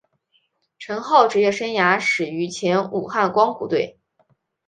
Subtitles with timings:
[0.79, 3.99] 陈浩职业生涯始于前武汉光谷队。